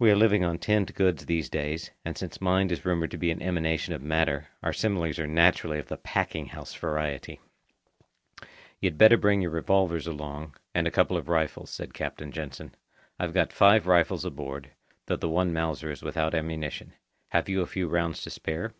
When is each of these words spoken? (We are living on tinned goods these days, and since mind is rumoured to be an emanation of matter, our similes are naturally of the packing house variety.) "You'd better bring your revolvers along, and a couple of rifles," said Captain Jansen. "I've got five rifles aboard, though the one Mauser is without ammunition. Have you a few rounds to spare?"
(We 0.00 0.10
are 0.10 0.16
living 0.16 0.42
on 0.42 0.58
tinned 0.58 0.92
goods 0.96 1.24
these 1.26 1.48
days, 1.48 1.92
and 2.04 2.18
since 2.18 2.40
mind 2.40 2.72
is 2.72 2.84
rumoured 2.84 3.12
to 3.12 3.16
be 3.16 3.30
an 3.30 3.40
emanation 3.40 3.94
of 3.94 4.02
matter, 4.02 4.48
our 4.60 4.72
similes 4.72 5.20
are 5.20 5.26
naturally 5.28 5.78
of 5.78 5.86
the 5.86 5.96
packing 5.98 6.46
house 6.46 6.74
variety.) 6.74 7.38
"You'd 8.80 8.98
better 8.98 9.16
bring 9.16 9.42
your 9.42 9.52
revolvers 9.52 10.08
along, 10.08 10.56
and 10.74 10.88
a 10.88 10.90
couple 10.90 11.16
of 11.16 11.28
rifles," 11.28 11.70
said 11.70 11.94
Captain 11.94 12.32
Jansen. 12.32 12.74
"I've 13.20 13.34
got 13.34 13.52
five 13.52 13.86
rifles 13.86 14.24
aboard, 14.24 14.72
though 15.06 15.14
the 15.14 15.28
one 15.28 15.52
Mauser 15.52 15.92
is 15.92 16.02
without 16.02 16.34
ammunition. 16.34 16.94
Have 17.28 17.48
you 17.48 17.60
a 17.60 17.66
few 17.66 17.86
rounds 17.86 18.22
to 18.22 18.30
spare?" 18.30 18.74